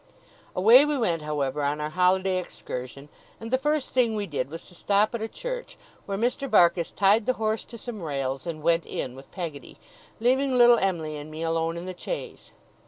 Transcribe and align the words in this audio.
Away 0.55 0.83
we 0.83 0.97
went, 0.97 1.21
however, 1.21 1.61
on 1.61 1.79
our 1.79 1.91
holiday 1.91 2.39
excursion; 2.39 3.07
and 3.39 3.51
the 3.51 3.59
first 3.59 3.91
thing 3.91 4.15
we 4.15 4.25
did 4.25 4.49
was 4.49 4.65
to 4.65 4.73
stop 4.73 5.13
at 5.13 5.21
a 5.21 5.27
church, 5.27 5.77
where 6.07 6.17
Mr. 6.17 6.49
Barkis 6.49 6.89
tied 6.89 7.27
the 7.27 7.33
horse 7.37 7.63
to 7.65 7.77
some 7.77 8.01
rails, 8.01 8.47
and 8.47 8.63
went 8.63 8.87
in 8.87 9.15
with 9.15 9.29
Peggotty, 9.31 9.77
leaving 10.19 10.57
little 10.57 10.79
Em'ly 10.79 11.17
and 11.17 11.29
me 11.29 11.43
alone 11.43 11.77
in 11.77 11.85
the 11.85 11.93
chaise. 11.95 12.51